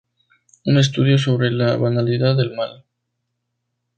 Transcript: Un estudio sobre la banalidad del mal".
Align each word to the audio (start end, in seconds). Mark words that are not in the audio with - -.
Un 0.65 0.79
estudio 0.79 1.19
sobre 1.19 1.51
la 1.51 1.75
banalidad 1.77 2.35
del 2.35 2.55
mal". 2.55 2.85